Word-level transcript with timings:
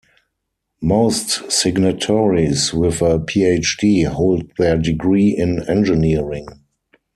Most 0.81 1.51
signatories 1.51 2.73
with 2.73 3.03
a 3.03 3.19
PhD 3.19 4.07
hold 4.07 4.49
their 4.57 4.75
degree 4.75 5.29
in 5.37 5.61
engineering. 5.69 6.47